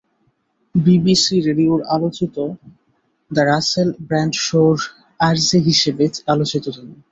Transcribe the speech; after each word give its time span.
BBC 0.75 1.35
রেডিওর 1.47 1.81
আলোচিত 1.95 2.35
the 3.31 3.43
Russell 3.45 3.89
Brand 4.07 4.33
শোর 4.45 4.75
আরজে 5.19 5.59
হিসেবে 5.67 6.03
আলোচিত 6.27 6.65
তিনি। 6.75 6.93